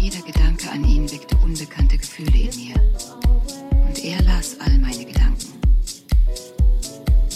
Jeder 0.00 0.22
Gedanke 0.22 0.70
an 0.70 0.82
ihn 0.82 1.12
weckte 1.12 1.36
unbekannte 1.44 1.98
Gefühle 1.98 2.30
in 2.30 2.56
mir. 2.56 2.74
Und 3.86 4.02
er 4.02 4.22
las 4.22 4.56
all 4.58 4.78
meine 4.78 5.04
Gedanken. 5.04 5.60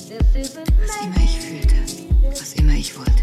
Was 0.08 0.96
immer 1.04 1.22
ich 1.22 1.38
fühlte, 1.40 1.74
was 2.30 2.54
immer 2.54 2.72
ich 2.72 2.96
wollte, 2.96 3.22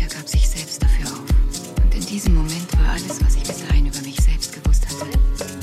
er 0.00 0.06
gab 0.06 0.28
sich 0.28 0.48
selbst 0.48 0.80
dafür 0.80 1.06
auf. 1.06 1.82
Und 1.82 1.92
in 1.92 2.06
diesem 2.06 2.36
Moment 2.36 2.72
war 2.78 2.90
alles, 2.92 3.20
was 3.20 3.34
ich 3.34 3.42
bis 3.42 3.66
dahin 3.66 3.86
über 3.86 4.00
mich 4.02 4.20
selbst 4.20 4.52
gewusst 4.52 4.86
hatte, 4.86 5.55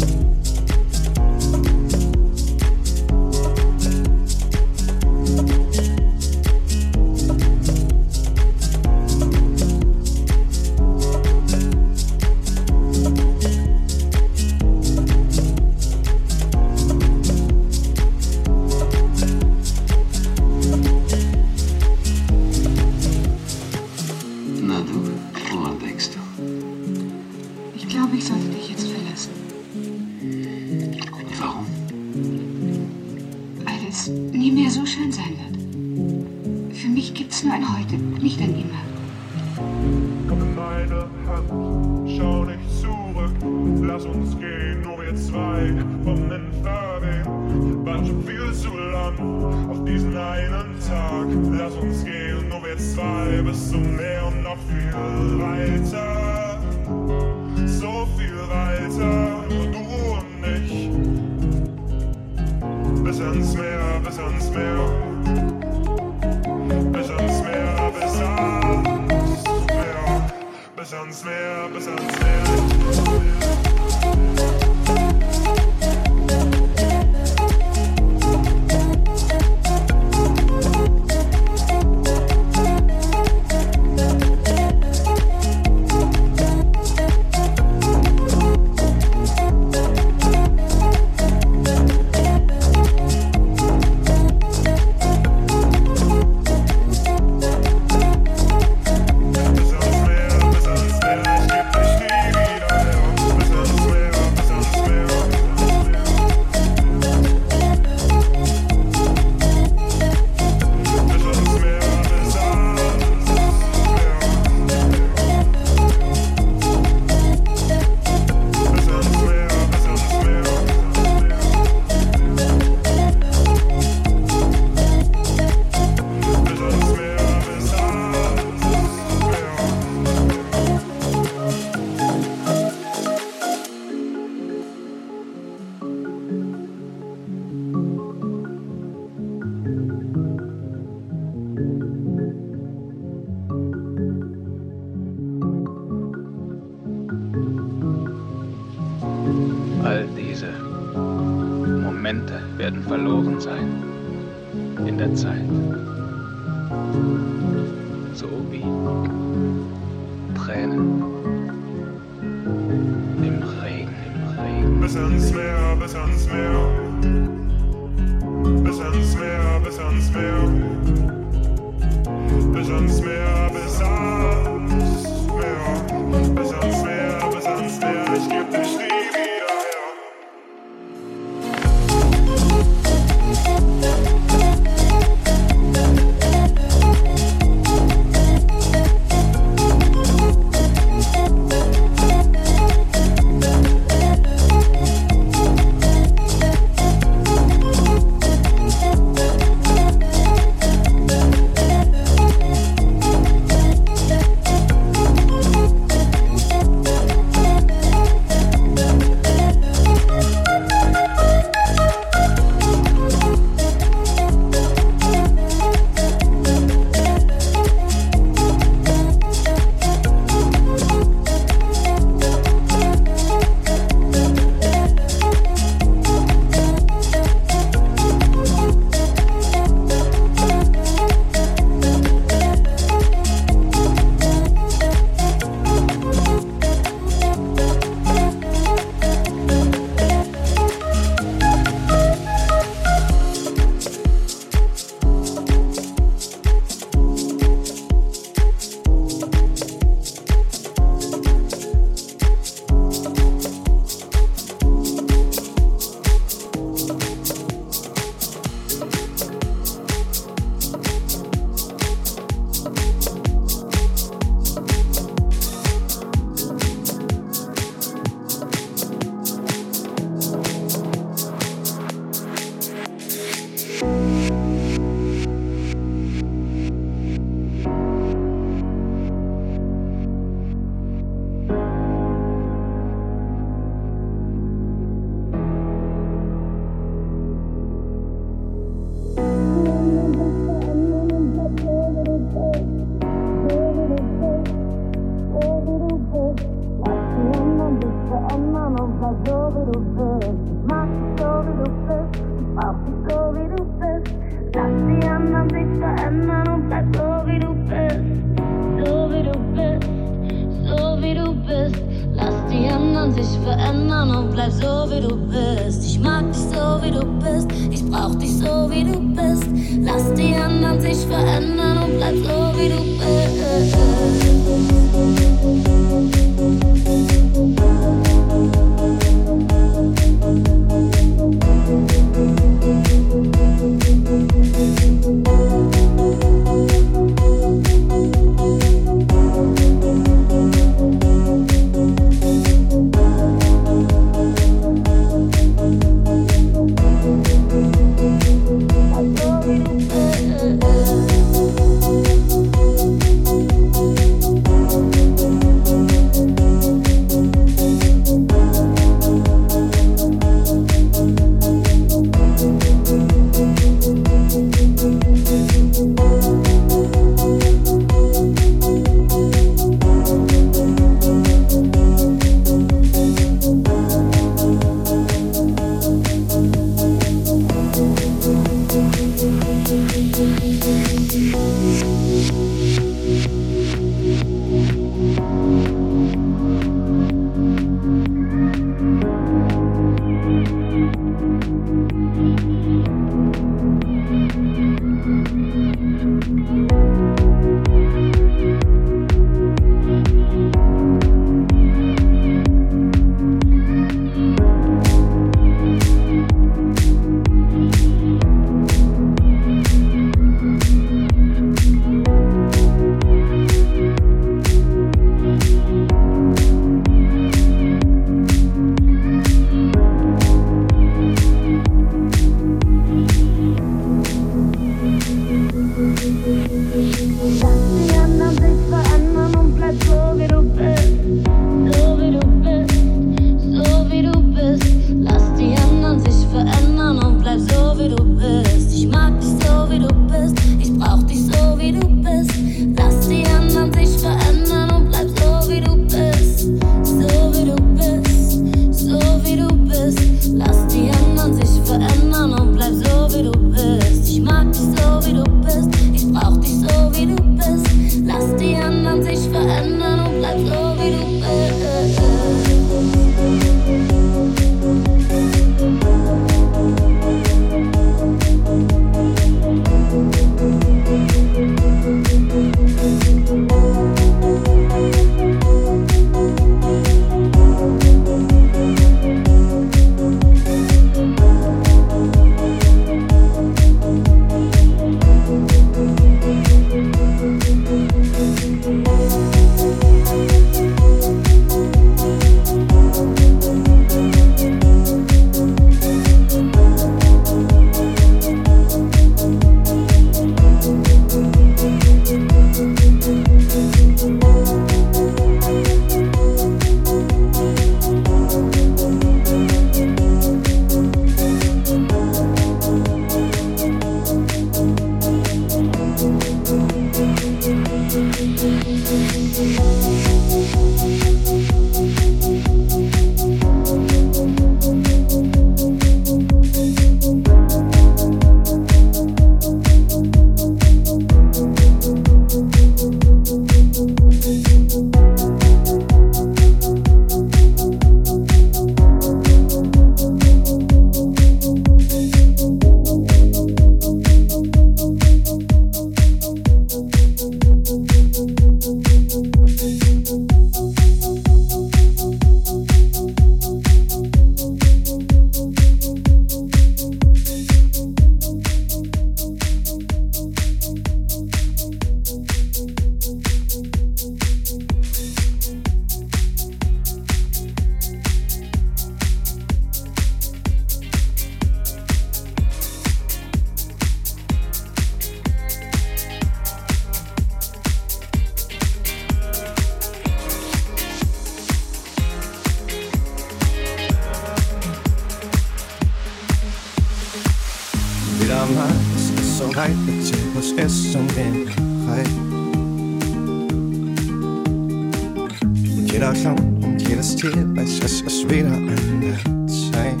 jedes 596.96 597.16
Tier 597.16 597.56
weiß, 597.56 597.80
dass 597.80 598.02
es 598.06 598.26
wieder 598.26 598.48
an 598.48 599.00
der 599.02 599.18
Zeit. 599.46 600.00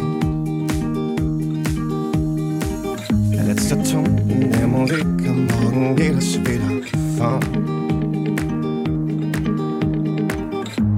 Der 3.32 3.44
letzte 3.44 3.82
Ton 3.82 4.06
in 4.28 4.50
der 4.50 4.66
Musik, 4.66 5.04
am 5.28 5.46
Morgen 5.46 5.94
geht 5.94 6.16
es 6.16 6.38
wieder 6.40 6.70
vor. 7.18 7.38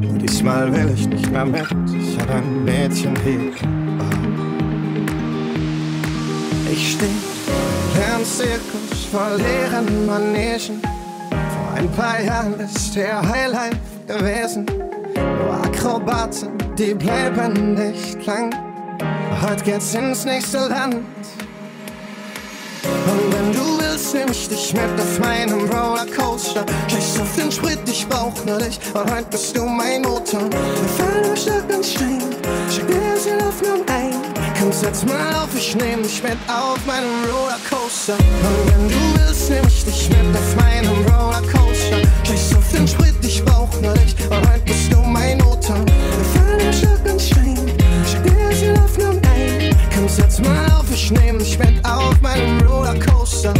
Und 0.08 0.18
diesmal 0.22 0.72
will 0.72 0.94
ich 0.94 1.08
nicht 1.08 1.32
mehr 1.32 1.44
mit, 1.44 1.66
ich 2.00 2.20
habe 2.20 2.34
ein 2.34 2.64
Mädchen 2.64 3.14
hier. 3.24 3.52
Ich 6.70 6.92
steh, 6.92 7.06
lern 7.96 8.24
Zirkus, 8.24 9.08
leeren 9.36 10.06
Manegen. 10.06 10.80
Vor 11.30 11.74
ein 11.74 11.90
paar 11.90 12.22
Jahren 12.22 12.54
ist 12.60 12.94
der 12.94 13.20
Highlight 13.28 13.78
gewesen. 14.06 14.77
Akrobaten, 15.78 16.48
die 16.76 16.92
bleiben 16.92 17.74
nicht 17.74 18.26
lang. 18.26 18.52
Heute 19.42 19.62
geht's 19.62 19.94
ins 19.94 20.24
nächste 20.24 20.58
Land. 20.58 20.96
Und 22.82 23.32
wenn 23.32 23.52
du 23.52 23.78
willst, 23.78 24.12
nehm 24.12 24.28
ich 24.30 24.48
dich 24.48 24.72
mit 24.72 25.00
auf 25.00 25.18
meinem 25.20 25.70
Rollercoaster. 25.70 26.66
Scheiß 26.88 27.20
auf 27.20 27.36
den 27.36 27.52
Sprit, 27.52 27.78
ich 27.86 28.08
brauch 28.08 28.32
nur 28.44 28.58
dich. 28.58 28.80
Und 28.92 29.08
heute 29.08 29.26
bist 29.30 29.56
du 29.56 29.66
mein 29.66 30.02
Motor. 30.02 30.50
Wir 30.50 30.88
fahren 30.96 31.24
über 31.24 31.36
Stock 31.36 31.76
und 31.76 31.86
Stein. 31.86 32.22
Schick 32.68 32.86
dir 32.88 33.00
das 33.14 33.26
Laufen 33.26 33.84
ein. 33.88 34.14
Komm, 34.58 34.72
setz 34.72 35.04
mal 35.04 35.32
auf, 35.36 35.54
ich 35.56 35.76
nehm 35.76 36.02
dich 36.02 36.20
mit 36.24 36.38
auf 36.48 36.84
meinem 36.86 37.24
Rollercoaster. 37.30 38.14
Und 38.14 38.72
wenn 38.72 38.88
du 38.88 39.20
willst, 39.20 39.48
nehm 39.48 39.64
ich 39.68 39.84
dich 39.84 40.08
mit 40.08 40.36
auf 40.36 40.56
meinem 40.56 41.06
Rollercoaster. 41.06 42.02
Scheiß 42.24 42.56
auf 42.56 42.72
den 42.72 42.88
Sprit, 42.88 43.14
ich 43.22 43.44
brauch 43.44 43.70
nur 43.80 43.94
dich. 43.94 44.16
Und 44.28 44.50
heute 44.50 44.60
bist 44.64 44.92
du 44.92 44.98
mein 45.02 45.38
Motor. 45.38 45.47
Wir 45.68 45.74
fahren 45.74 46.60
über 46.60 46.72
Stock 46.72 47.12
und 47.12 47.20
Stein. 47.20 47.58
Schick 48.06 48.22
dir 48.22 48.48
das 48.48 48.62
Laufen 48.62 49.20
ein. 49.28 49.76
Komm, 49.94 50.08
setz 50.08 50.40
mal 50.40 50.66
auf, 50.72 50.86
ich 50.90 51.10
nehm 51.10 51.38
dich 51.38 51.58
mit 51.58 51.84
auf 51.84 52.18
meinem 52.22 52.58
Rollercoaster. 52.66 53.52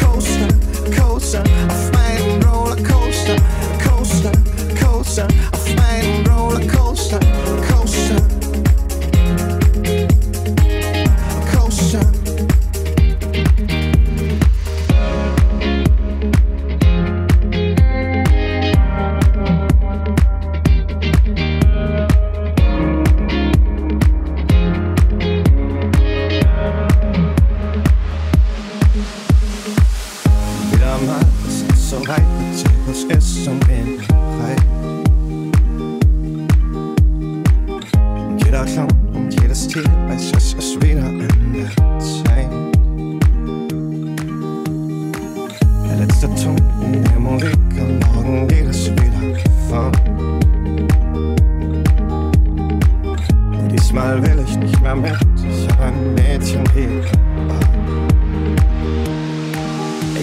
Coaster, 0.00 0.48
Coaster, 0.96 1.42
auf 1.68 1.90
meinem 1.92 2.40
Rollercoaster. 2.48 3.34
Coaster, 3.84 4.32
Coaster, 4.80 5.26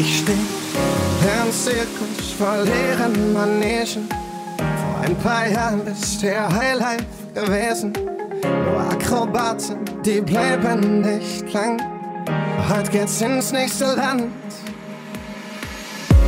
Ich 0.06 0.20
steh 0.20 0.34
im 0.34 1.52
Zirkus 1.54 2.34
vor 2.38 2.58
leeren 2.66 3.32
Manegen. 3.32 4.10
Vor 4.58 5.02
ein 5.02 5.16
paar 5.20 5.48
Jahren 5.48 5.88
ist 5.88 6.22
der 6.22 6.46
Highlife 6.54 7.06
gewesen. 7.34 7.94
Nur 8.44 8.82
Akrobaten, 8.82 9.78
die 10.06 10.20
bleiben 10.20 11.00
nicht 11.00 11.54
lang. 11.54 11.82
Heute 12.70 12.92
geht's 12.92 13.22
ins 13.22 13.54
nächste 13.54 13.96
Land. 13.96 14.24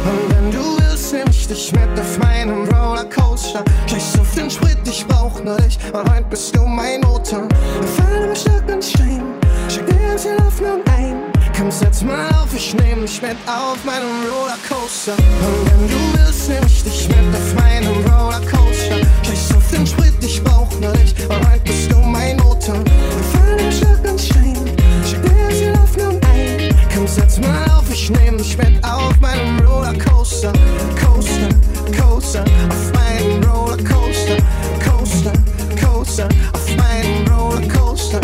Und 0.05 0.29
wenn 0.29 0.51
du 0.51 0.77
willst, 0.77 1.11
nehm 1.11 1.27
ich 1.29 1.45
dich 1.45 1.73
mit 1.73 1.99
auf 1.99 2.17
meinem 2.19 2.63
Rollercoaster. 2.69 3.61
Scheiß 3.87 4.19
auf 4.21 4.35
den 4.35 4.49
Sprit, 4.49 4.77
ich 4.85 5.05
brauch 5.05 5.43
nur 5.43 5.57
dich. 5.57 5.77
Und 5.91 6.09
heute 6.09 6.25
bist 6.29 6.55
du 6.55 6.65
mein 6.65 7.01
Motor. 7.01 7.49
Wir 7.49 7.87
fahren 7.89 8.23
über 8.23 8.35
Stock 8.37 8.63
und 8.73 8.85
Stein. 8.85 9.21
Schick 9.67 9.85
dir 9.85 9.99
ganz 9.99 10.21
viel 10.21 10.37
Hoffnung 10.37 10.81
ein. 10.95 11.24
Komm, 11.57 11.71
setz 11.71 12.01
mal 12.01 12.29
auf, 12.31 12.53
ich 12.53 12.73
nehm 12.73 13.01
dich 13.01 13.21
mit 13.21 13.37
auf 13.47 13.77
meinem 13.85 14.27
Rollercoaster. 14.29 15.13
Und 15.13 15.71
wenn 15.71 15.87
du 15.87 15.95
willst, 16.17 16.49
nehm 16.49 16.63
ich 16.65 16.83
dich 16.83 17.07
mit 17.07 17.17
auf 17.33 17.53
meinem 17.55 17.93
Rollercoaster. 18.05 18.97
Scheiß 19.23 19.55
auf 19.55 19.71
den 19.71 19.87
Sprit, 19.87 20.13
ich 20.21 20.43
brauch 20.43 20.69
nur 20.81 20.91
dich. 20.93 21.15
Und 21.29 21.49
heute 21.49 21.61
bist 21.63 21.89
du 21.89 21.97
mein 21.99 22.35
Motor. 22.37 22.75
Wir 22.83 23.23
fahren 23.31 23.59
über 23.59 23.71
Stock 23.71 24.11
und 24.11 24.19
Stein. 24.19 24.75
Schick 25.07 25.21
dir 25.21 25.55
viel 25.55 25.79
Hoffnung 25.79 26.19
ein. 26.33 26.75
Komm, 26.93 27.07
setz 27.07 27.39
mal 27.39 27.65
auf, 27.71 27.89
ich 27.89 28.09
nehm 28.09 28.37
dich 28.37 28.57
mit 28.57 28.83
auf 28.83 29.17
meinem 29.21 29.57
Rollercoaster. 29.65 30.51
Coaster, 31.01 31.49
Coaster, 31.97 32.43
auf 32.69 32.93
meinem 32.93 33.43
Rollercoaster. 33.43 34.37
Coaster, 34.83 35.33
Coaster, 35.81 36.29
auf 36.51 36.75
meinem 36.75 37.25
Rollercoaster. 37.27 38.19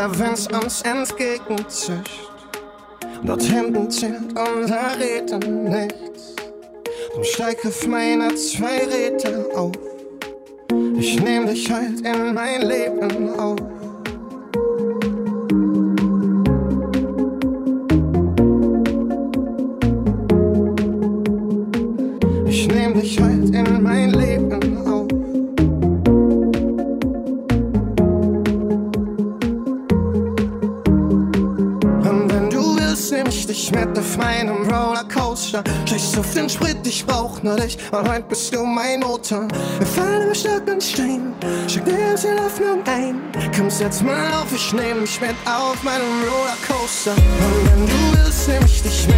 Ach, 0.00 0.10
wenn 0.10 0.18
der 0.18 0.28
Wind 0.28 0.64
uns 0.64 0.82
entgegenzischt, 0.82 2.30
dort 3.24 3.42
hinten 3.42 3.90
zählt 3.90 4.38
unser 4.38 4.98
Reden 5.00 5.64
nichts, 5.64 6.36
dann 7.14 7.24
steig 7.24 7.64
auf 7.66 7.86
meine 7.86 8.32
zwei 8.36 8.84
Räder 8.84 9.44
auf. 9.56 9.72
Ich 10.98 11.20
nehm 11.20 11.46
dich 11.46 11.70
halt 11.70 12.00
in 12.00 12.34
mein 12.34 12.62
Leben 12.62 13.38
auf. 13.38 13.58
Ich 22.46 22.68
nehm 22.68 22.94
dich 22.94 23.20
halt 23.20 23.50
in 23.54 23.82
mein 23.82 24.10
Leben 24.10 24.76
auf. 24.76 24.77
Ich 33.58 33.72
mit 33.72 33.98
auf 33.98 34.16
meinem 34.16 34.70
Rollercoaster. 34.70 35.64
Scheiß 35.84 36.18
auf 36.18 36.32
den 36.32 36.48
Sprit, 36.48 36.78
ich 36.86 37.04
brauch 37.04 37.42
nur 37.42 37.56
dich. 37.56 37.76
Und 37.90 38.08
heute 38.08 38.24
bist 38.28 38.54
du 38.54 38.64
mein 38.64 39.00
Motor. 39.00 39.48
Wir 39.78 39.86
fahren 39.86 40.22
über 40.22 40.34
Stock 40.34 40.62
und 40.68 40.82
Stein. 40.82 41.34
Schick 41.66 41.84
dir 41.84 41.96
ganz 41.96 42.22
viel 42.22 42.38
Hoffnung 42.38 42.82
ein. 42.86 43.20
Komm, 43.56 43.68
setz 43.68 44.00
mal 44.02 44.32
auf, 44.32 44.52
ich 44.54 44.72
nehm 44.72 45.00
dich 45.00 45.20
mit 45.20 45.34
auf 45.44 45.82
meinem 45.82 46.22
Rollercoaster. 46.22 47.12
Und 47.12 47.70
wenn 47.70 47.86
du 47.86 48.24
willst, 48.24 48.48
nehm 48.48 48.64
ich 48.64 48.82
dich 48.82 49.06
mit 49.08 49.17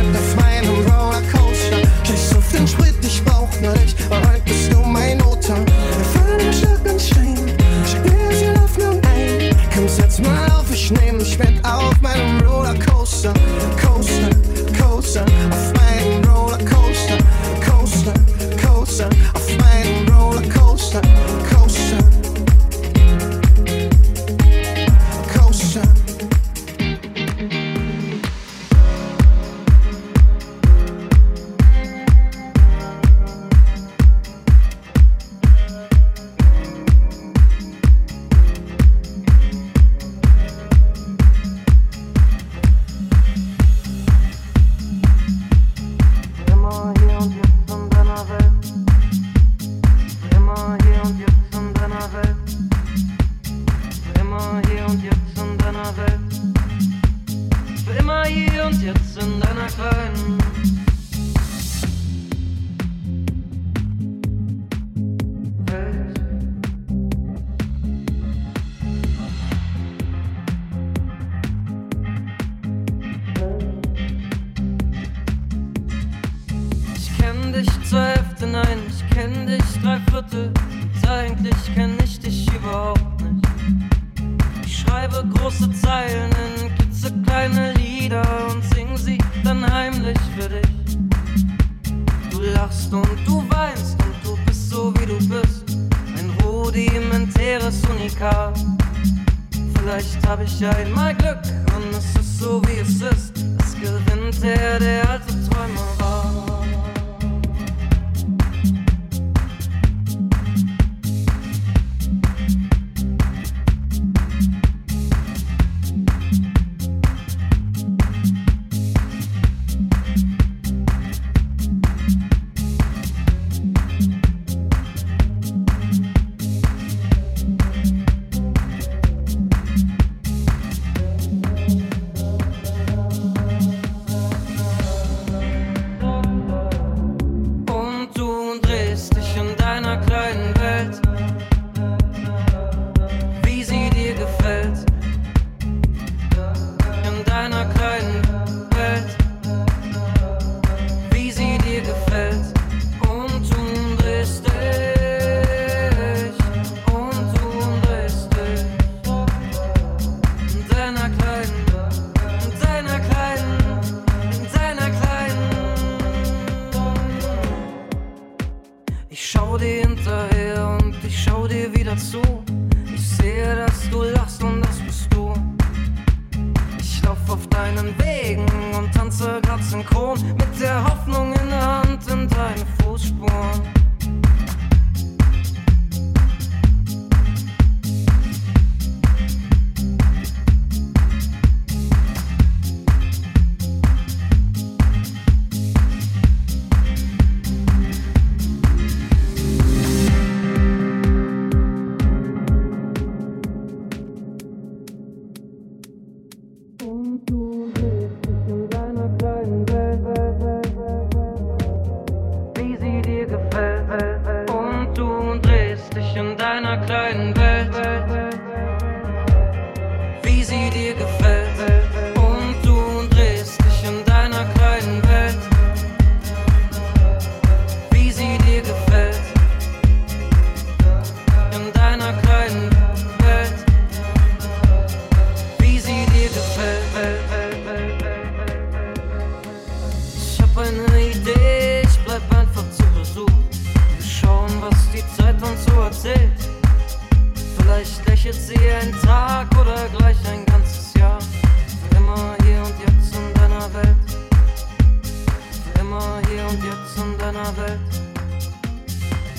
und 256.51 256.65
jetzt 256.65 256.99
in 256.99 257.17
deiner 257.19 257.57
Welt. 257.57 257.79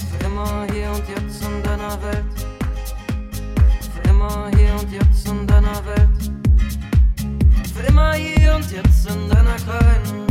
Für 0.10 0.26
immer 0.26 0.66
hier 0.72 0.92
und 0.92 1.04
jetzt 1.10 1.44
in 1.44 1.64
deiner 1.64 2.02
Welt. 2.02 2.26
Für 3.94 4.10
immer 4.10 4.50
hier 4.56 4.74
und 4.80 4.92
jetzt 4.92 5.28
in 5.28 5.46
deiner 5.46 5.86
Welt. 5.86 6.32
Für 7.74 7.88
immer 7.88 8.14
hier 8.14 8.56
und 8.56 8.72
jetzt 8.72 9.10
in 9.10 9.30
deiner 9.30 9.56
kleinen 9.56 10.26
Welt. 10.26 10.31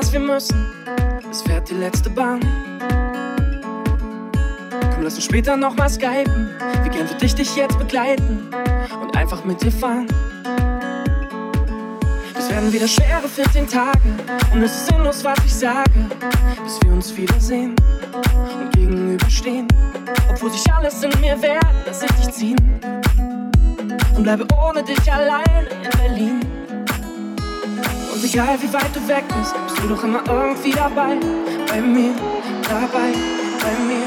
was 0.00 0.12
wir 0.12 0.20
müssen. 0.20 0.66
Es 1.30 1.42
fährt 1.42 1.68
die 1.68 1.74
letzte 1.74 2.08
Bahn. 2.08 2.40
Komm, 4.94 5.02
lass 5.02 5.16
uns 5.16 5.24
später 5.24 5.58
nochmal 5.58 5.90
skypen. 5.90 6.48
Wie 6.82 6.88
gern 6.88 7.06
würde 7.10 7.26
ich 7.26 7.34
dich 7.34 7.54
jetzt 7.54 7.78
begleiten 7.78 8.48
und 9.02 9.14
einfach 9.14 9.44
mit 9.44 9.62
dir 9.62 9.70
fahren. 9.70 10.06
Das 12.34 12.50
werden 12.50 12.72
wieder 12.72 12.88
schwere 12.88 13.28
14 13.28 13.68
Tage 13.68 13.98
und 14.54 14.62
es 14.62 14.72
ist 14.72 14.86
sinnlos, 14.86 15.22
was 15.22 15.38
ich 15.44 15.54
sage, 15.54 16.06
bis 16.64 16.80
wir 16.82 16.92
uns 16.92 17.14
wiedersehen 17.14 17.76
und 18.14 18.72
gegenüberstehen. 18.72 19.68
Obwohl 20.30 20.50
sich 20.50 20.72
alles 20.72 21.02
in 21.02 21.10
mir 21.20 21.40
wehrt, 21.42 21.66
lass 21.84 22.02
ich 22.02 22.10
dich 22.12 22.30
ziehen 22.30 22.80
und 24.16 24.22
bleibe 24.22 24.46
ohne 24.64 24.82
dich 24.82 25.12
allein 25.12 25.66
in 25.84 25.90
Berlin. 25.98 26.59
Und 28.20 28.26
egal 28.26 28.58
wie 28.60 28.70
weit 28.74 28.94
du 28.94 29.08
weg 29.08 29.24
bist, 29.28 29.54
bist 29.66 29.78
du 29.82 29.88
doch 29.88 30.04
immer 30.04 30.22
irgendwie 30.28 30.72
dabei, 30.72 31.16
bei 31.66 31.80
mir, 31.80 32.12
dabei, 32.68 33.14
bei 33.62 33.72
mir. 33.88 34.04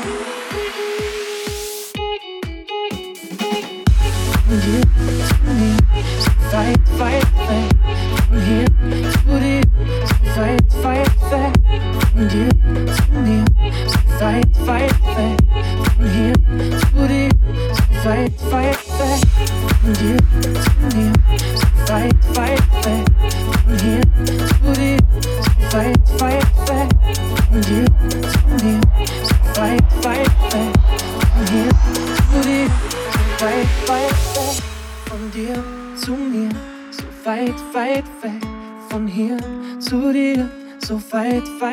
Von 4.45 4.62
dir 4.62 4.82
zu 5.26 5.36
mir, 5.49 5.78
so 6.21 6.58
weit, 6.58 6.99
weit 6.99 7.26
weg. 7.49 7.69
Von 8.30 8.41
hier 8.41 8.65
zu 9.13 9.39
dir, 9.39 9.62
so 10.36 10.41
weit, 10.41 10.84
weit 10.84 11.15
weg. 11.32 11.54
Von 12.12 12.28
dir 12.30 12.49
zu 12.93 13.19
mir, 13.19 13.45
so 14.19 14.26
weit, 14.26 14.67
weit 14.67 15.02
weg. 15.17 15.38
Von 15.97 16.08
hier 16.12 16.34
zu 16.80 17.08
dir, 17.08 17.30
so 18.04 18.10
weit, 18.10 18.52
weit 18.52 18.78
weg. 18.99 19.21
Von 19.82 19.93
dir 19.93 20.17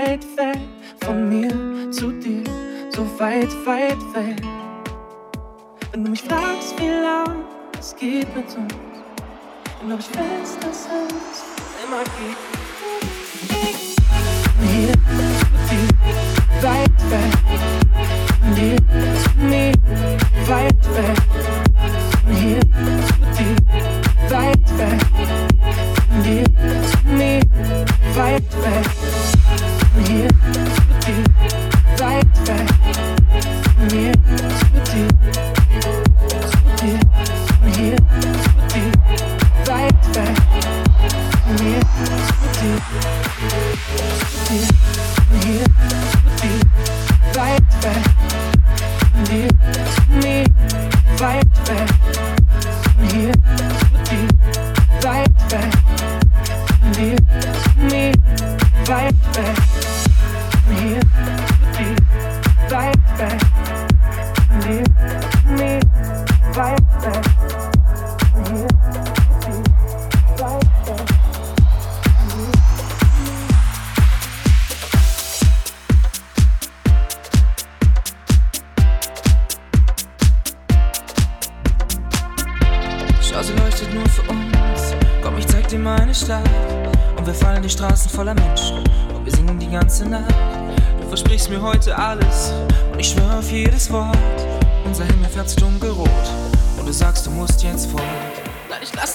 weit, 0.00 0.24
weg. 0.36 0.58
Von 1.04 1.28
mir 1.28 1.90
zu 1.90 2.12
dir, 2.12 2.44
so 2.90 3.02
weit, 3.18 3.50
weit 3.66 3.98
weg. 4.14 4.42
Wenn 5.92 6.04
du 6.04 6.10
mich 6.10 6.22
fragst, 6.22 6.78
wie 6.78 6.88
lang 6.88 7.44
es 7.78 7.94
geht 7.96 8.34
mit 8.34 8.44
uns, 8.44 8.54
dann 8.56 8.68
glaub 9.86 10.00
ich 10.00 10.06
fest, 10.06 10.58
dass 10.62 10.86
es 10.86 11.44
immer 11.84 12.04
geht. 12.18 12.38
Von 14.56 14.68
hier 14.68 14.92
zu 14.92 15.50
dir, 15.70 15.88
weit 16.62 16.98
weg. 17.10 17.32
Von 18.40 18.54
dir 18.54 18.76
zu 19.22 19.30
mir, 19.44 19.72
weit 20.46 20.84
weg. 20.96 21.18
Von 22.24 22.34
hier 22.36 22.60
zu 22.60 23.14
dir, 23.36 23.56
weit 24.30 24.78
weg. 24.78 25.00
Von 26.08 26.22
dir 26.22 26.44
zu 26.90 26.98
mir, 27.08 27.40
weit 28.14 28.52
weg. 28.62 28.89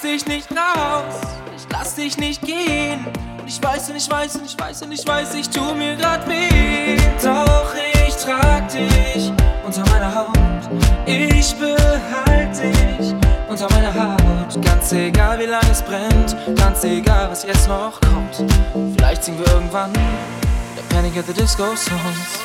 Dich 0.05 0.25
nicht 0.27 0.49
raus. 0.51 1.15
Ich 1.55 1.65
lass 1.71 1.95
dich 1.95 2.17
nicht 2.17 2.41
gehen. 2.41 3.05
Und 3.39 3.47
ich 3.47 3.61
weiß 3.61 3.89
und 3.89 3.95
ich 3.95 4.09
weiß 4.09 4.35
und 4.35 4.45
ich 4.45 4.59
weiß 4.59 4.81
und 4.83 4.91
ich 4.91 5.05
weiß, 5.07 5.33
ich 5.35 5.49
tu 5.49 5.73
mir 5.73 5.95
grad 5.95 6.27
weh. 6.27 6.97
Doch 7.23 7.73
ich 8.07 8.15
trag 8.15 8.67
dich 8.69 9.31
unter 9.65 9.83
meiner 9.91 10.13
Haut. 10.13 10.69
Ich 11.05 11.55
behalte 11.55 12.71
dich 12.71 13.13
unter 13.49 13.69
meiner 13.73 13.93
Haut. 13.93 14.61
Ganz 14.63 14.91
egal, 14.91 15.39
wie 15.39 15.45
lange 15.45 15.71
es 15.71 15.81
brennt. 15.81 16.35
Ganz 16.55 16.83
egal, 16.83 17.29
was 17.29 17.43
jetzt 17.43 17.67
noch 17.67 17.99
kommt. 18.01 18.43
Vielleicht 18.95 19.23
singen 19.23 19.39
wir 19.39 19.47
irgendwann 19.53 19.91
der 19.93 20.95
Panic 20.95 21.17
at 21.17 21.25
the 21.27 21.33
Disco 21.33 21.75
Songs. 21.75 22.39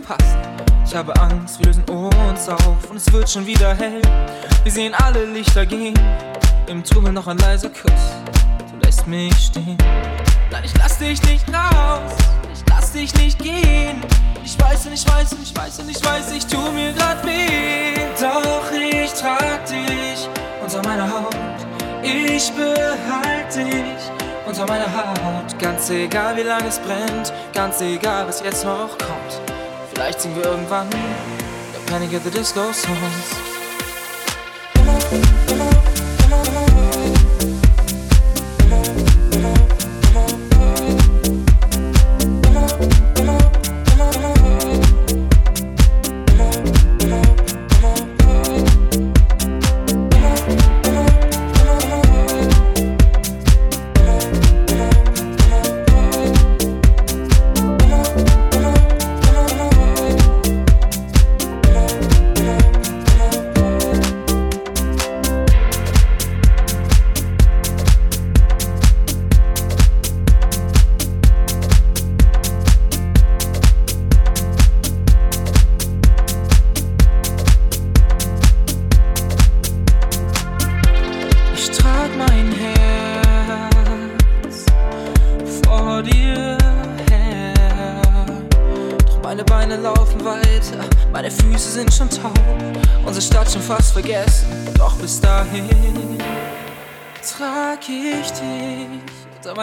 Verpassen. 0.00 0.36
Ich 0.84 0.94
habe 0.94 1.18
Angst, 1.22 1.58
wir 1.58 1.68
lösen 1.68 1.82
uns 1.84 2.50
auf 2.50 2.90
und 2.90 2.98
es 2.98 3.10
wird 3.10 3.30
schon 3.30 3.46
wieder 3.46 3.74
hell. 3.74 4.02
Wir 4.62 4.70
sehen 4.70 4.92
alle 4.94 5.24
Lichter 5.24 5.64
gehen, 5.64 5.98
im 6.66 6.84
Tunnel 6.84 7.12
noch 7.12 7.26
ein 7.26 7.38
leiser 7.38 7.70
Kuss. 7.70 7.92
Du 8.70 8.76
lässt 8.84 9.06
mich 9.06 9.34
stehen. 9.34 9.78
Nein, 10.50 10.64
ich 10.64 10.76
lass 10.76 10.98
dich 10.98 11.22
nicht 11.22 11.46
raus, 11.48 12.12
ich 12.52 12.62
lass 12.68 12.92
dich 12.92 13.14
nicht 13.14 13.38
gehen. 13.38 14.02
Ich 14.44 14.60
weiß 14.60 14.86
und 14.86 14.92
ich 14.92 15.08
weiß 15.08 15.32
und 15.32 15.42
ich 15.42 15.56
weiß 15.56 15.78
und 15.78 15.88
ich 15.88 16.04
weiß, 16.04 16.32
ich 16.32 16.46
tu 16.46 16.60
mir 16.72 16.92
grad 16.92 17.24
weh. 17.24 17.94
Doch 18.20 18.70
ich 18.72 19.10
trag 19.14 19.64
dich 19.64 20.28
unter 20.62 20.86
meiner 20.86 21.10
Haut. 21.10 21.34
Ich 22.02 22.52
behalte 22.52 23.64
dich 23.64 24.10
unter 24.46 24.66
meiner 24.66 24.92
Haut. 24.92 25.58
Ganz 25.58 25.88
egal, 25.88 26.36
wie 26.36 26.42
lange 26.42 26.68
es 26.68 26.78
brennt, 26.80 27.32
ganz 27.54 27.80
egal, 27.80 28.28
was 28.28 28.42
jetzt 28.42 28.62
noch 28.62 28.90
kommt. 28.98 29.45
Vielleicht 29.96 30.20
singen 30.20 30.36
wir 30.36 30.44
irgendwann 30.44 30.90
der 30.90 31.90
Panic 31.90 32.12
at 32.12 32.22
the 32.22 32.30
Disco 32.30 32.70
Songs. 32.70 33.45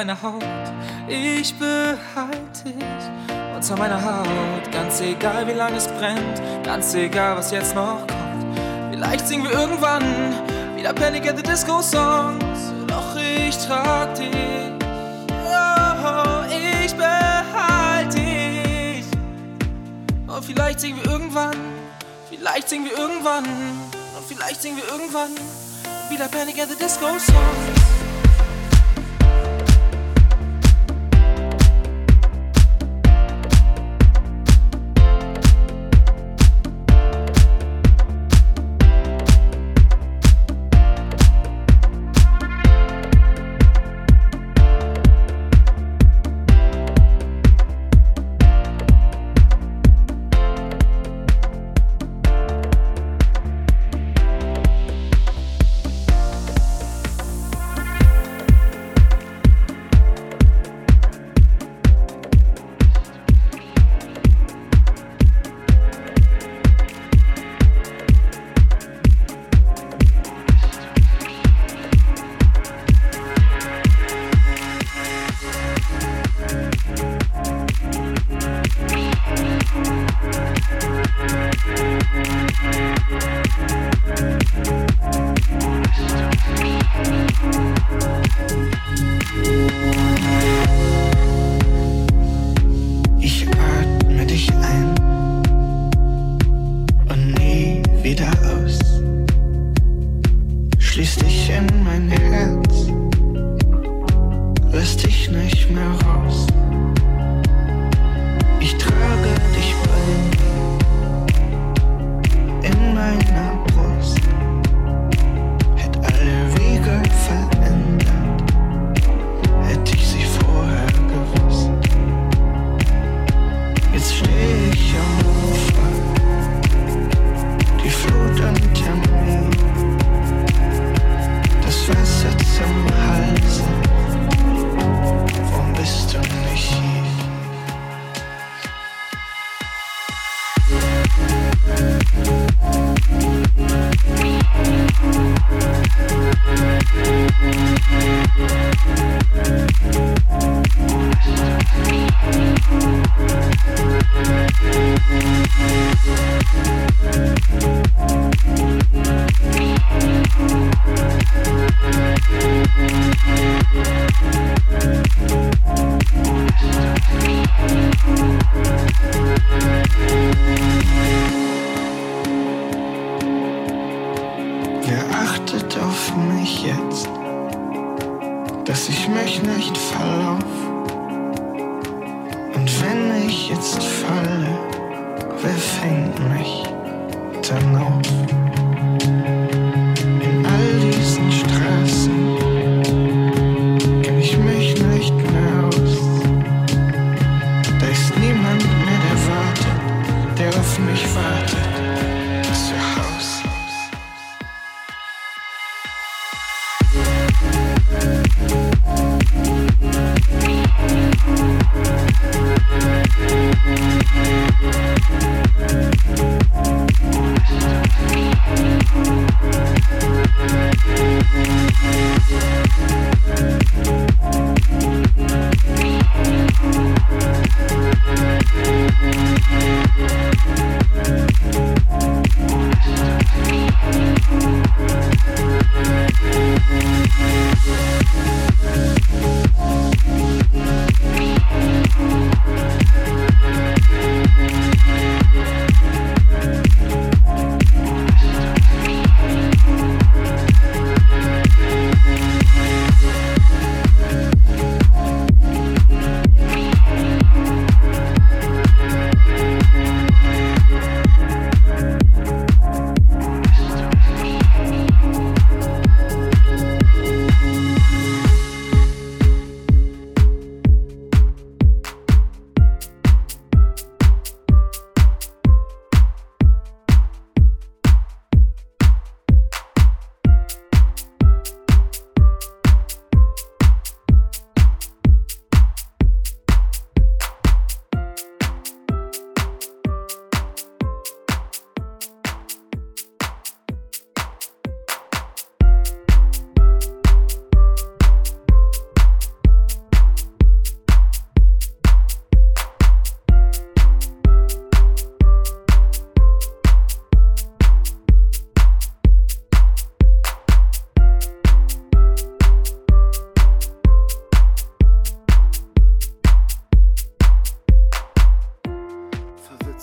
Meiner 0.06 0.22
Haut, 0.22 0.44
ich 1.08 1.56
behalte 1.58 2.64
dich 2.66 2.84
unter 3.56 3.78
meiner 3.78 4.04
Haut. 4.04 4.70
Ganz 4.70 5.00
egal 5.00 5.48
wie 5.48 5.54
lange 5.54 5.78
es 5.78 5.88
brennt, 5.88 6.42
ganz 6.66 6.94
egal 6.94 7.38
was 7.38 7.52
jetzt 7.52 7.74
noch 7.74 8.00
kommt. 8.00 8.60
Vielleicht 8.92 9.26
singen 9.26 9.46
wir 9.46 9.52
irgendwann 9.52 10.04
wieder 10.76 10.92
Panic 10.92 11.26
at 11.30 11.38
the 11.38 11.44
Disco 11.44 11.82
Songs. 11.82 12.74
Doch 12.86 13.16
ich 13.16 13.56
trag 13.66 14.14
dich, 14.16 14.28
oh, 15.46 16.44
ich 16.50 16.94
behalte 16.96 18.18
dich. 18.18 19.06
Und 20.28 20.44
vielleicht 20.44 20.82
singen 20.82 21.00
wir 21.02 21.12
irgendwann, 21.12 21.56
vielleicht 22.30 22.68
singen 22.68 22.86
wir 22.90 22.98
irgendwann, 22.98 23.46
und 23.46 24.26
vielleicht 24.28 24.62
singen 24.62 24.76
wir 24.76 24.88
irgendwann 24.92 25.32
wieder 26.10 26.28
Panic 26.28 26.62
at 26.62 26.70
the 26.70 26.76
Disco 26.76 27.08
Songs. 27.08 27.93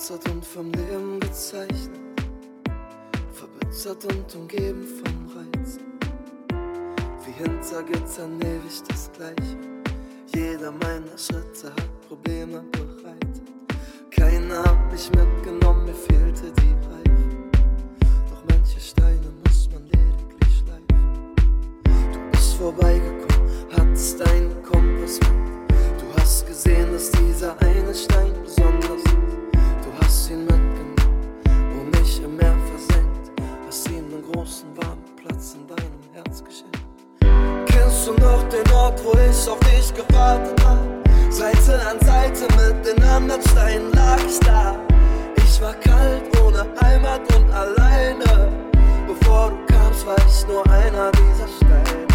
Vergrößert 0.01 0.29
und 0.31 0.45
vom 0.45 0.73
Leben 0.73 1.21
gezeichnet, 1.21 2.01
verbittert 3.33 4.05
und 4.07 4.35
umgeben 4.35 4.87
von 4.87 5.29
Reizen. 5.37 5.83
Wie 7.25 7.33
hinter 7.33 7.83
Gittern 7.83 8.41
ewig 8.41 8.83
das 8.89 9.11
Gleiche. 9.13 9.59
Jeder 10.35 10.73
meiner 10.73 11.19
Schritte 11.19 11.71
hat 11.71 12.09
Probleme 12.09 12.63
bereitet. 12.73 13.43
Keiner 14.11 14.65
hat 14.65 14.91
mich 14.91 15.11
mitgenommen, 15.11 15.85
mir 15.85 15.95
fehlte 15.95 16.51
die 16.53 16.75
Reife. 16.89 17.61
Doch 18.31 18.43
manche 18.49 18.81
Steine 18.81 19.31
muss 19.45 19.69
man 19.73 19.85
lediglich 19.85 20.63
schleifen. 20.63 21.35
Du 22.13 22.31
bist 22.31 22.55
vorbeigekommen, 22.55 23.51
hattest 23.77 24.23
einen 24.23 24.63
Kompass 24.63 25.21
mit. 25.21 26.01
Du 26.01 26.21
hast 26.21 26.47
gesehen, 26.47 26.91
dass 26.93 27.11
dieser 27.11 27.61
eine 27.61 27.95
Stein 27.95 28.30
Kennst 37.67 38.09
du 38.09 38.13
noch 38.15 38.43
den 38.49 38.69
Ort, 38.73 39.01
wo 39.05 39.13
ich 39.13 39.49
auf 39.49 39.61
dich 39.61 39.95
gewartet 39.95 40.61
hab? 40.65 40.79
Seite 41.33 41.81
an 41.89 42.01
Seite 42.05 42.49
mit 42.57 42.85
den 42.85 43.01
anderen 43.05 43.41
Steinen 43.43 43.93
lag 43.93 44.19
ich 44.29 44.41
da. 44.41 44.75
Ich 45.37 45.61
war 45.61 45.75
kalt, 45.75 46.25
ohne 46.45 46.67
Heimat 46.83 47.21
und 47.37 47.53
alleine. 47.53 48.51
Bevor 49.07 49.51
du 49.51 49.73
kamst, 49.73 50.05
war 50.05 50.17
ich 50.27 50.47
nur 50.49 50.69
einer 50.73 51.13
dieser 51.13 51.47
Steine. 51.57 52.07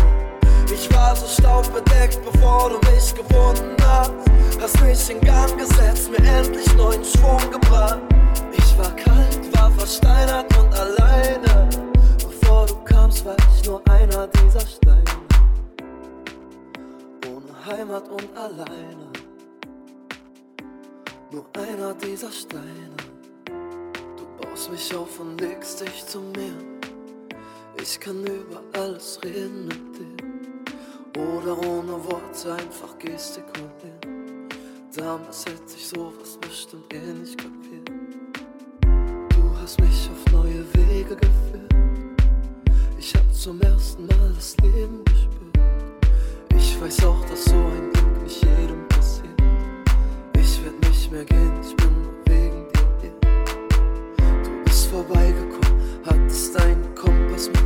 Ich 0.70 0.94
war 0.94 1.16
so 1.16 1.28
staubbedeckt, 1.28 2.20
bevor 2.30 2.72
du 2.72 2.92
mich 2.92 3.16
gefunden 3.16 3.78
hast. 3.88 4.12
Hast 4.60 4.82
mich 4.82 5.10
in 5.10 5.22
Gang 5.22 5.58
gesetzt, 5.58 6.12
mir 6.12 6.28
endlich 6.28 6.76
neuen 6.76 7.06
Schwung 7.06 7.40
gebracht. 7.52 8.00
Ich 8.52 8.78
war 8.78 8.94
kalt, 8.98 9.58
war 9.58 9.72
versteinert 9.72 10.46
und 10.58 10.78
alleine. 10.78 11.70
Bevor 12.56 12.68
du 12.68 12.84
kamst, 12.86 13.26
war 13.26 13.36
ich 13.54 13.66
nur 13.68 13.82
einer 13.90 14.28
dieser 14.28 14.62
Steine. 14.62 15.04
Ohne 17.28 17.66
Heimat 17.66 18.08
und 18.08 18.38
alleine. 18.38 19.10
Nur 21.32 21.46
einer 21.54 21.94
dieser 21.96 22.32
Steine. 22.32 22.96
Du 23.46 24.26
baust 24.40 24.72
mich 24.72 24.96
auf 24.96 25.20
und 25.20 25.42
legst 25.42 25.82
dich 25.82 26.06
zu 26.06 26.22
mir. 26.22 26.54
Ich 27.82 28.00
kann 28.00 28.26
über 28.26 28.62
alles 28.80 29.20
reden 29.22 29.68
mit 29.68 29.98
dir. 29.98 31.22
Oder 31.22 31.58
ohne 31.58 32.06
Worte 32.06 32.54
einfach 32.54 32.98
gestikulieren. 33.00 34.48
Damals 34.96 35.46
hätte 35.46 35.76
ich 35.76 35.90
sowas 35.90 36.38
bestimmt 36.40 36.94
eh 36.94 37.00
nicht 37.00 37.38
kapiert. 37.38 37.92
Du 39.30 39.58
hast 39.62 39.78
mich 39.82 40.10
auf 40.10 40.32
neue 40.32 40.66
Wege 40.74 41.18
geführt. 41.18 41.65
Zum 43.46 43.62
ersten 43.62 44.08
Mal 44.08 44.34
das 44.36 44.58
Leben 44.64 45.06
gespürt. 45.06 45.70
Ich 46.58 46.82
weiß 46.82 47.06
auch, 47.06 47.24
dass 47.26 47.46
so 47.46 47.54
ein 47.54 47.92
Glück 47.94 48.24
nicht 48.24 48.44
jedem 48.44 48.88
passiert. 48.88 49.40
Ich 50.36 50.66
werd 50.66 50.82
nicht 50.90 51.12
mehr 51.12 51.24
gehen, 51.26 51.54
ich 51.62 51.76
bin 51.76 51.94
nur 52.02 52.14
wegen 52.26 52.66
dir 52.74 52.88
hier. 53.02 54.44
Du 54.44 54.64
bist 54.64 54.88
vorbeigekommen, 54.88 55.80
hattest 56.08 56.60
deinen 56.60 56.96
Kompass 56.96 57.50
mit. 57.50 57.62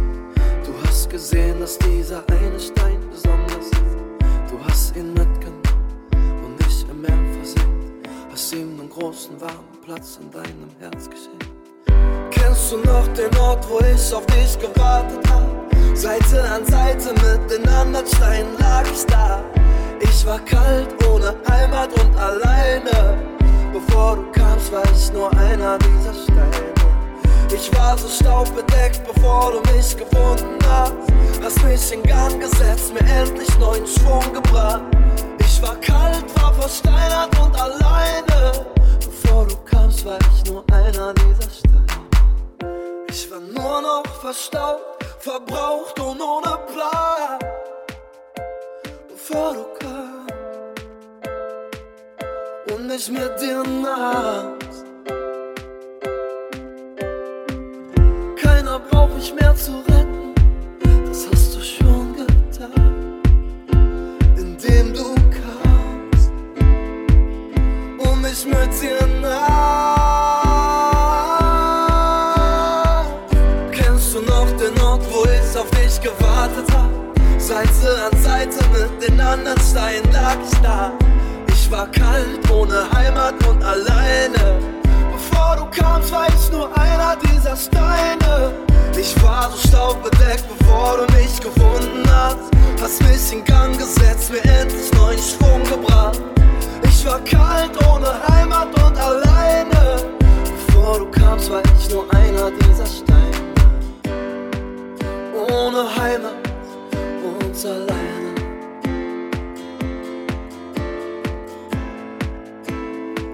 Du 0.65 0.73
hast 0.83 1.09
gesehen, 1.09 1.61
dass 1.61 1.77
dieser 1.77 2.27
eine 2.27 2.59
Stein 2.59 2.99
besonders 3.09 3.67
ist. 3.67 4.51
Du 4.51 4.59
hast 4.61 4.93
ihn 4.97 5.13
mitgenommen 5.13 6.43
und 6.43 6.59
nicht 6.59 6.89
im 6.89 6.99
Meer 6.99 7.33
versenkt. 7.35 8.09
Hast 8.29 8.51
ihm 8.51 8.81
einen 8.81 8.89
großen 8.89 9.39
warmen 9.39 9.79
Platz 9.85 10.19
in 10.21 10.29
deinem 10.29 10.67
Herz 10.81 11.09
geschenkt. 11.09 11.47
Kennst 12.31 12.69
du 12.69 12.79
noch 12.79 13.07
den 13.13 13.33
Ort, 13.37 13.65
wo 13.69 13.79
ich 13.79 14.13
auf 14.13 14.25
dich 14.25 14.59
gewartet 14.59 15.25
hab? 15.31 15.58
Seite 15.99 16.41
an 16.49 16.65
Seite 16.65 17.09
mit 17.09 17.51
den 17.51 17.67
anderen 17.67 18.07
Steinen 18.07 18.57
lag 18.57 18.85
ich 18.89 19.05
da. 19.07 19.43
Ich 19.99 20.25
war 20.25 20.39
kalt, 20.39 20.87
ohne 21.05 21.35
Heimat 21.49 21.91
und 22.01 22.15
alleine. 22.15 23.17
Bevor 23.73 24.15
du 24.15 24.31
kamst, 24.31 24.71
war 24.71 24.85
ich 24.95 25.11
nur 25.11 25.29
einer 25.33 25.77
dieser 25.79 26.13
Steine. 26.13 26.73
Ich 27.53 27.69
war 27.75 27.97
so 27.97 28.07
staubbedeckt, 28.07 29.01
bevor 29.13 29.51
du 29.51 29.73
mich 29.73 29.97
gefunden 29.97 30.57
hast. 30.69 30.93
Hast 31.43 31.61
mich 31.65 31.91
in 31.91 32.01
Gang 32.03 32.39
gesetzt, 32.39 32.93
mir 32.93 33.05
endlich 33.05 33.59
neuen 33.59 33.85
Schwung 33.85 34.23
gebracht. 34.33 34.83
Ich 35.41 35.61
war 35.61 35.75
kalt, 35.81 36.23
war 36.41 36.53
versteinert 36.53 37.37
und 37.41 37.59
alleine. 37.59 38.65
Bevor 38.99 39.47
du 39.47 39.55
kamst, 39.65 40.05
war 40.05 40.17
ich 40.33 40.49
nur 40.49 40.63
einer 40.71 41.13
dieser 41.13 41.49
Steine. 41.49 41.69
Ich 43.09 43.29
war 43.29 43.41
nur 43.41 43.81
noch 43.81 44.05
verstaubt, 44.21 44.98
verbraucht 45.19 45.99
und 45.99 46.21
ohne 46.21 46.57
Plan. 46.71 47.39
Bevor 49.09 49.53
du 49.53 49.65
kamst 49.79 50.33
und 52.71 52.87
nicht 52.87 53.11
mehr 53.11 53.29
dir 53.37 53.63
nahst. 53.63 54.85
Keiner 58.41 58.79
braucht 58.79 59.15
mich 59.15 59.33
mehr 59.33 59.55
zu 59.55 59.73
retten, 59.89 60.33
das 61.07 61.27
hast 61.29 61.55
du 61.55 61.61
schon 61.61 62.15
getan. 62.15 63.21
Indem 64.37 64.93
du 64.93 65.15
kamst 65.39 66.31
und 67.97 68.21
mich 68.21 68.45
mit 68.45 68.81
dir 68.81 69.08
Seite 77.49 77.97
an 78.05 78.21
Seite 78.21 78.59
mit 78.71 79.01
den 79.01 79.19
anderen 79.19 79.59
Steinen 79.59 80.11
lag 80.11 80.37
ich 80.45 80.59
da. 80.59 80.91
Ich 81.47 81.71
war 81.71 81.89
kalt, 81.89 82.47
ohne 82.51 82.87
Heimat 82.93 83.43
und 83.47 83.63
alleine. 83.63 84.59
Bevor 85.11 85.55
du 85.55 85.65
kamst, 85.71 86.11
war 86.11 86.27
ich 86.27 86.51
nur 86.51 86.69
einer 86.77 87.15
dieser 87.15 87.55
Steine. 87.55 88.53
Ich 88.95 89.19
war 89.23 89.49
so 89.49 89.67
staubbedeckt, 89.67 90.43
bevor 90.59 90.97
du 90.97 91.11
mich 91.15 91.41
gefunden 91.41 92.03
hast. 92.07 92.51
Hast 92.83 93.01
mich 93.01 93.33
in 93.33 93.43
Gang 93.43 93.75
gesetzt, 93.75 94.31
mir 94.31 94.43
endlich 94.43 94.93
neuen 94.93 95.17
Schwung 95.17 95.63
gebracht. 95.63 96.21
Ich 96.83 97.03
war 97.03 97.19
kalt, 97.21 97.71
ohne 97.91 98.13
Heimat 98.27 98.67
und 98.85 98.95
alleine. 98.95 100.05
Bevor 100.67 100.99
du 100.99 101.05
kamst, 101.09 101.49
war 101.49 101.63
ich 101.79 101.89
nur 101.89 102.05
einer 102.13 102.51
dieser 102.51 102.85
Steine. 102.85 103.09
Ohne 105.49 105.95
Heimat 105.99 106.48
und 107.59 107.65
alleine. 107.65 108.35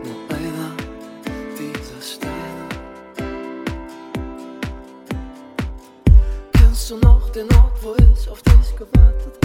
Nur 0.03 0.19
einer 0.29 0.75
dieser 1.57 2.01
Steine. 2.01 2.69
Kennst 6.53 6.89
du 6.89 6.97
noch 6.97 7.29
den 7.29 7.47
Ort, 7.53 7.83
wo 7.83 7.95
ich 7.95 8.29
auf 8.29 8.41
dich 8.41 8.75
gewartet 8.75 9.37
hab? 9.43 9.44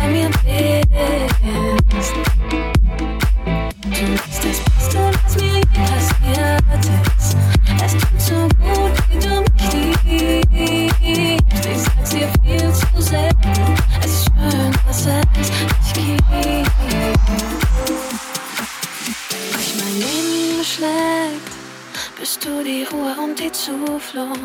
mein 19.91 19.99
Leben 19.99 20.63
schlägt, 20.63 22.19
bist 22.19 22.45
du 22.45 22.63
die 22.63 22.83
Ruhe 22.83 23.15
und 23.23 23.39
die 23.39 23.51
Zuflucht. 23.51 24.39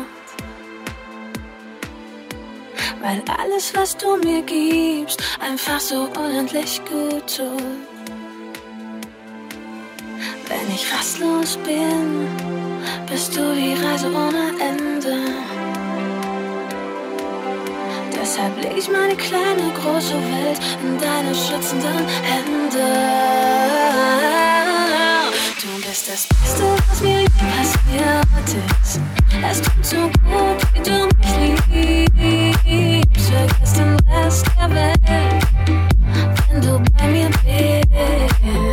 Weil 3.01 3.23
alles, 3.39 3.73
was 3.75 3.95
du 3.95 4.17
mir 4.17 4.41
gibst, 4.41 5.21
einfach 5.39 5.79
so 5.79 6.09
unendlich 6.17 6.81
gut 6.85 7.37
tut. 7.37 7.63
Wenn 10.47 10.73
ich 10.73 10.91
rastlos 10.93 11.57
bin, 11.57 12.27
bist 13.09 13.35
du 13.35 13.53
die 13.53 13.73
Reise 13.73 14.07
ohne 14.07 14.53
Ende. 14.59 15.19
Deshalb 18.19 18.61
leg 18.61 18.77
ich 18.77 18.89
meine 18.89 19.15
kleine, 19.15 19.71
große 19.81 20.15
Welt 20.15 20.59
in 20.83 20.97
deine 20.99 21.33
schützenden 21.35 22.05
Hände. 22.23 22.87
estas. 25.97 26.27
Estas 26.43 27.01
viejas 27.01 27.73
y 27.91 27.97
antes, 27.99 28.99
las 29.41 29.61
too 29.61 29.83
so 29.83 30.11
good, 30.25 30.57
they 30.73 30.83
don't 30.83 31.13
sleep. 31.23 31.57
So 33.17 33.35
I 33.35 33.47
guess 33.59 33.79
en 33.79 33.97
last 34.05 34.47
ever, 34.59 34.93
eh? 35.07 35.39
then 36.49 36.61
they'll 36.61 36.83
me 37.11 37.23
a. 37.23 38.66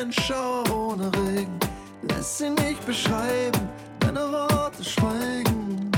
ein 0.00 0.12
Schauer 0.12 0.64
ohne 0.70 1.06
Regen. 1.16 1.58
Lass 2.08 2.38
sie 2.38 2.50
nicht 2.50 2.84
beschreiben, 2.86 3.68
deine 4.00 4.20
Worte 4.20 4.84
schweigen. 4.84 5.90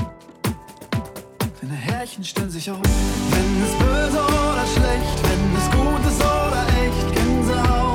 Deine 1.61 1.73
Härchen 1.73 2.23
stellen 2.23 2.49
sich 2.49 2.69
auf. 2.69 2.79
Wenn 2.81 3.63
es 3.63 3.73
böse 3.79 4.19
oder 4.19 4.65
schlecht, 4.75 5.17
wenn 5.23 5.55
es 5.57 5.71
gut 5.71 6.11
ist 6.11 6.21
oder 6.21 6.65
echt, 6.83 7.15
Gänsehaut. 7.15 7.86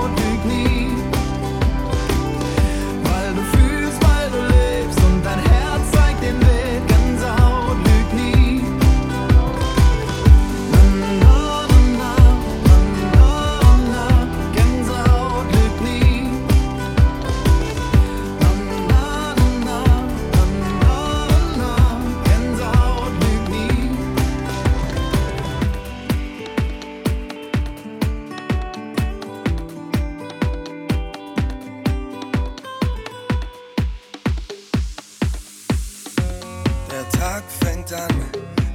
dann, 37.93 38.25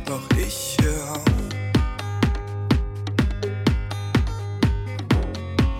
doch 0.05 0.21
ich 0.37 0.77
hör 0.79 1.11
auf. 1.13 1.25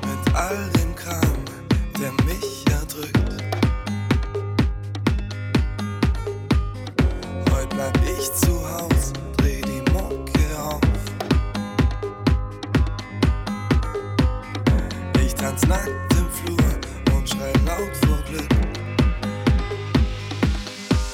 Mit 0.08 0.36
all 0.36 0.70
dem 0.80 0.96
Kram, 0.96 1.38
der 2.00 2.12
mich 2.26 2.66
erdrückt. 2.72 3.44
Heute 7.52 7.76
bleib 7.76 8.00
ich 8.18 8.34
zu 8.34 8.54
Hause, 8.74 9.14
dreh 9.38 9.62
die 9.62 9.84
Mucke 9.92 10.60
auf. 10.60 10.82
Ich 15.24 15.36
tanz 15.36 15.68
nackt 15.68 16.14
im 16.14 16.28
Flur 16.32 17.16
und 17.16 17.30
schrei 17.30 17.54
laut 17.68 17.96
vor 18.04 18.18
Glück. 18.30 18.50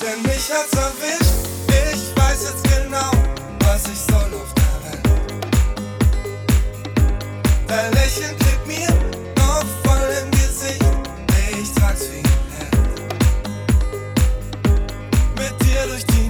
Denn 0.01 0.21
mich 0.21 0.49
hat's 0.49 0.71
erwischt. 0.71 1.32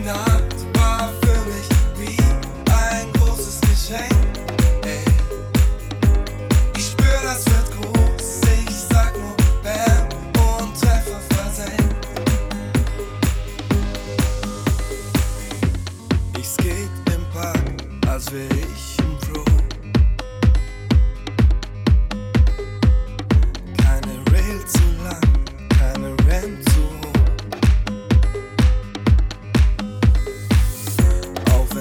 night. 0.03 0.42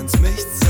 ins 0.02 0.18
Nichts. 0.20 0.61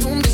Soms 0.00 0.31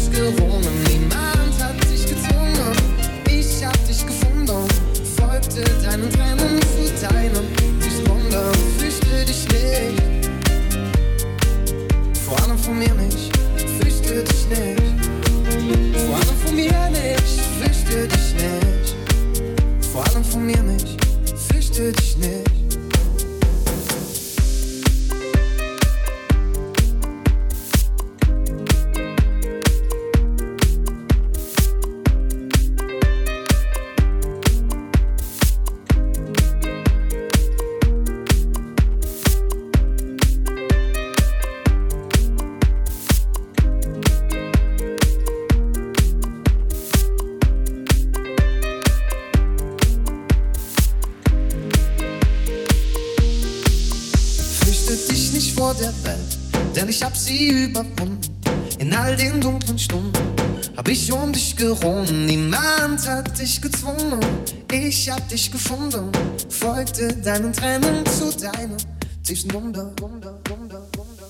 dich 65.30 65.52
gefunden, 65.52 66.10
folgte 66.48 67.14
deinen 67.16 67.52
Tränen 67.52 68.04
zu 68.06 68.30
deinem 68.38 68.76
tiefsten 69.22 69.52
Wunder. 69.52 69.92
Wunder, 70.00 70.38
Wunder, 70.48 70.82
Wunder. 70.96 71.28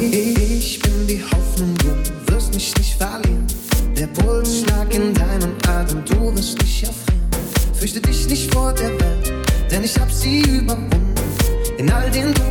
Ich 0.00 0.80
bin 0.80 1.06
die 1.06 1.22
Hoffnung, 1.22 1.74
du 1.78 2.32
wirst 2.32 2.54
mich 2.54 2.76
nicht 2.76 2.94
verlieren. 2.94 3.46
Der 3.96 4.06
Pulsschlag 4.08 4.94
in 4.94 5.12
deinem 5.12 5.54
Atem, 5.66 6.04
du 6.04 6.36
wirst 6.36 6.60
dich 6.62 6.84
erfrieren. 6.84 7.30
Fürchte 7.74 8.00
dich 8.00 8.28
nicht 8.28 8.52
vor 8.54 8.72
der 8.72 8.90
Welt, 8.90 9.32
denn 9.70 9.82
ich 9.82 9.98
hab 9.98 10.10
sie 10.10 10.40
überwunden. 10.42 11.14
In 11.78 11.90
all 11.90 12.10
den 12.10 12.32
Dun 12.32 12.45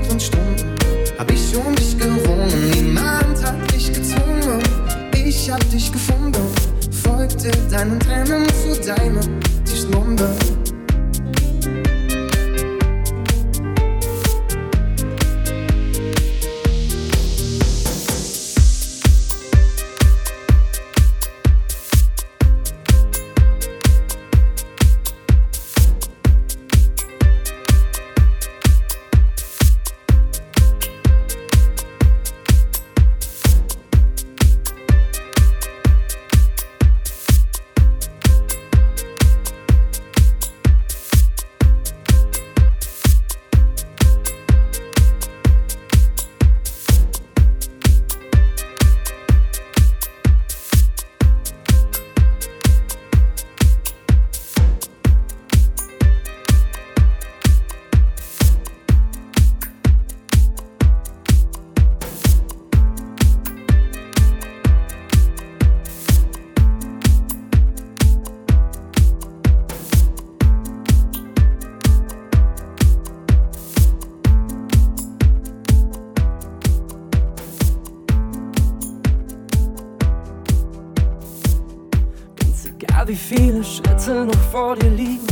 Insel 84.05 84.25
noch 84.27 84.35
vor 84.51 84.75
dir 84.75 84.91
liegen, 84.91 85.25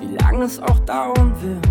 wie 0.00 0.16
lange 0.22 0.44
es 0.46 0.58
auch 0.62 0.78
dauern 0.86 1.34
wird. 1.42 1.68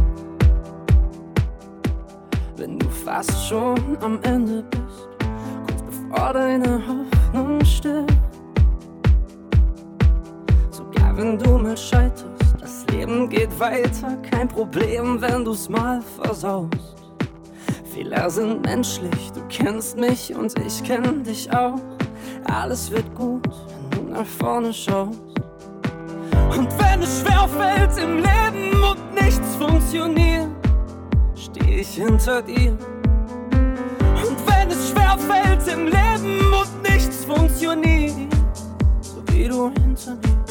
Wenn 2.56 2.78
du 2.78 2.88
fast 2.88 3.48
schon 3.48 3.98
am 4.02 4.20
Ende 4.22 4.64
bist, 4.70 5.10
kurz 5.66 5.82
bevor 5.82 6.34
deine 6.34 6.80
Hoffnung 6.88 7.66
stirbt. 7.66 8.14
Sogar 10.70 11.18
wenn 11.18 11.40
du 11.40 11.58
mal 11.58 11.76
scheiterst, 11.76 12.28
das 12.60 12.86
Leben 12.92 13.28
geht 13.28 13.60
weiter, 13.60 14.18
kein 14.30 14.48
Problem, 14.48 15.20
wenn 15.20 15.44
du's 15.44 15.68
mal 15.68 16.00
versaust. 16.22 16.70
Fehler 17.92 18.30
sind 18.30 18.64
menschlich, 18.68 19.32
du 19.34 19.42
kennst 19.50 19.98
mich 19.98 20.32
und 20.36 20.54
ich 20.60 20.84
kenn 20.84 21.24
dich 21.24 21.52
auch. 21.52 21.82
Alles 22.44 22.92
wird 22.92 23.16
gut, 23.16 23.50
wenn 23.90 24.06
du 24.06 24.14
nach 24.14 24.28
vorne 24.28 24.72
schaust. 24.72 25.31
Und 26.58 26.68
wenn 26.80 27.02
es 27.02 27.22
schwerfällt 27.22 27.98
im 27.98 28.18
Leben 28.18 28.84
und 28.84 29.14
nichts 29.14 29.56
funktioniert, 29.56 30.50
stehe 31.34 31.80
ich 31.80 31.96
hinter 31.96 32.42
dir. 32.42 32.78
Und 33.52 34.38
wenn 34.48 34.70
es 34.70 34.90
schwerfällt 34.90 35.66
im 35.68 35.86
Leben 35.86 36.54
und 36.54 36.84
nichts 36.84 37.24
funktioniert, 37.24 38.34
so 39.00 39.24
wie 39.28 39.48
du 39.48 39.72
hinter 39.80 40.16
mir. 40.16 40.42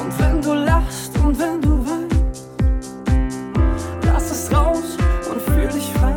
Und 0.00 0.18
wenn 0.20 0.40
du 0.40 0.52
lachst 0.54 1.18
und 1.18 1.36
wenn 1.36 1.60
du 1.60 1.84
weinst, 1.84 2.48
lass 4.06 4.30
es 4.30 4.52
raus 4.54 4.96
und 5.32 5.42
fühl 5.42 5.66
dich 5.66 5.90
frei. 5.98 6.14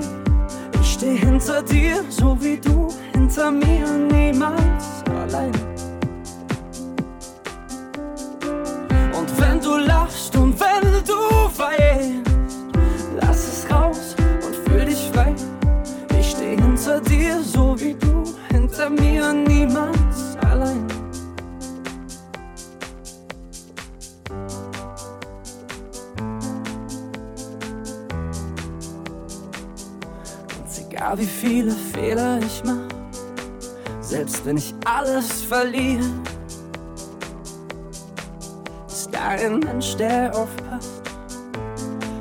Ich 0.80 0.94
steh 0.94 1.16
hinter 1.16 1.64
dir, 1.64 2.04
so 2.10 2.38
wie 2.40 2.58
du 2.58 2.90
hinter 3.14 3.50
mir, 3.50 3.88
niemals 4.12 5.04
allein. 5.10 5.67
Du 9.68 9.78
lachst 9.78 10.36
und 10.38 10.58
wenn 10.60 11.04
du 11.04 11.20
weinst, 11.58 12.32
lass 13.20 13.48
es 13.48 13.72
raus 13.72 14.16
und 14.46 14.56
fühl 14.66 14.86
dich 14.86 15.12
frei. 15.14 15.36
Ich 16.18 16.32
steh 16.32 16.56
hinter 16.56 17.02
dir, 17.02 17.42
so 17.44 17.76
wie 17.80 17.94
du 17.96 18.24
hinter 18.50 18.90
mir, 18.90 19.34
niemals 19.34 20.38
allein. 20.50 20.88
Ganz 30.48 30.80
egal 30.80 31.18
wie 31.18 31.26
viele 31.26 31.72
Fehler 31.72 32.40
ich 32.40 32.64
mach, 32.64 32.88
selbst 34.00 34.46
wenn 34.46 34.56
ich 34.56 34.74
alles 34.86 35.42
verliere, 35.42 36.10
ist 39.18 39.24
da 39.24 39.30
ein 39.30 39.60
Mensch, 39.60 39.96
der 39.98 40.36
aufpasst. 40.36 41.02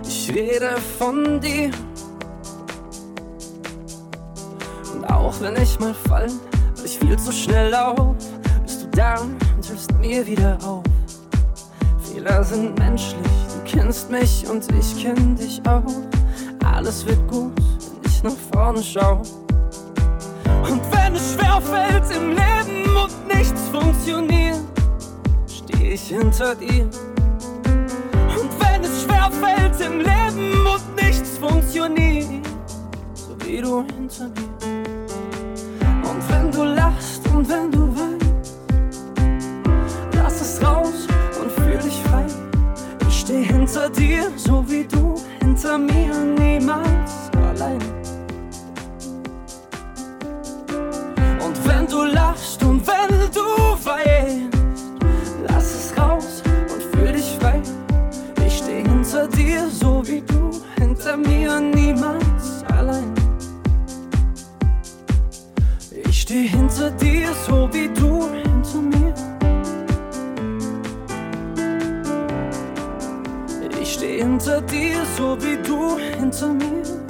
Ich 0.07 0.31
rede 0.35 0.77
von 0.99 1.41
dir. 1.41 1.71
Und 4.95 5.05
auch 5.11 5.35
wenn 5.41 5.57
ich 5.61 5.79
mal 5.79 5.95
fall, 6.09 6.29
weil 6.77 6.87
ich 6.87 6.99
viel 6.99 7.19
zu 7.19 7.33
schnell 7.33 7.71
lauf, 7.71 8.17
bist 8.63 8.83
du 8.83 8.89
da 8.97 9.21
und 9.21 9.67
hilfst 9.67 9.93
mir 9.99 10.27
wieder 10.27 10.59
auf. 10.65 10.85
Fehler 12.03 12.43
sind 12.43 12.79
menschlich, 12.79 13.17
du 13.55 13.71
kennst 13.71 14.11
mich 14.11 14.49
und 14.49 14.67
ich 14.73 15.03
kenn 15.03 15.37
dich 15.37 15.61
auch. 15.67 15.83
Alles 16.65 17.07
wird 17.07 17.27
gut, 17.29 17.53
wenn 17.57 18.11
ich 18.11 18.23
nach 18.23 18.37
vorne 18.53 18.83
schau. 18.83 19.23
Und 20.63 20.81
wenn 20.93 21.15
es 21.15 21.35
schwerfällt 21.35 22.05
im 22.17 22.31
Leben 22.31 22.97
und 22.97 23.35
nichts 23.35 23.63
funktioniert, 23.73 24.76
ich 25.97 26.09
hinter 26.09 26.55
dir. 26.55 26.85
Und 26.85 28.51
wenn 28.61 28.85
es 28.85 29.03
schwerfällt 29.03 29.81
im 29.81 30.01
Leben 30.01 30.67
und 30.67 31.03
nichts 31.03 31.39
funktioniert, 31.39 32.47
so 33.15 33.35
wie 33.41 33.63
du 33.63 33.83
hinter 33.83 34.29
mir. 34.29 34.75
Und 36.11 36.21
wenn 36.29 36.53
du 36.53 36.65
lachst 36.65 37.27
und 37.35 37.49
wenn 37.49 37.71
du 37.71 37.89
weinst, 37.97 38.53
lass 40.13 40.41
es 40.43 40.63
raus 40.63 41.07
und 41.41 41.51
fühl 41.53 41.79
dich 41.79 41.99
frei. 42.11 42.27
Ich 43.09 43.21
steh 43.21 43.43
hinter 43.45 43.89
dir, 43.89 44.31
so 44.37 44.63
wie 44.69 44.85
du 44.85 45.15
hinter 45.41 45.79
mir, 45.79 46.15
niemals 46.39 47.16
dir, 59.29 59.69
so 59.71 60.03
wie 60.07 60.21
du 60.21 60.51
hinter 60.79 61.17
mir, 61.17 61.61
niemals 61.61 62.65
allein. 62.77 63.13
Ich 66.09 66.23
steh 66.23 66.47
hinter 66.47 66.91
dir, 66.91 67.29
so 67.47 67.69
wie 67.73 67.89
du 67.89 68.29
hinter 68.31 68.81
mir. 68.83 69.15
Ich 73.81 73.95
steh 73.95 74.19
hinter 74.19 74.61
dir, 74.63 75.05
so 75.17 75.37
wie 75.41 75.57
du 75.63 75.99
hinter 75.99 76.53
mir. 76.53 77.06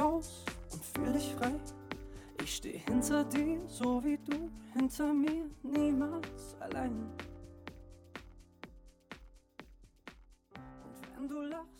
Raus 0.00 0.44
und 0.72 0.84
fühl 0.84 1.12
dich 1.12 1.34
frei. 1.34 1.52
Ich 2.42 2.56
steh 2.56 2.78
hinter 2.78 3.24
dir, 3.24 3.60
so 3.66 4.02
wie 4.02 4.18
du 4.18 4.50
hinter 4.72 5.12
mir, 5.12 5.50
niemals 5.62 6.56
allein. 6.60 7.10
Und 10.54 11.16
wenn 11.16 11.28
du 11.28 11.40
lachst 11.42 11.79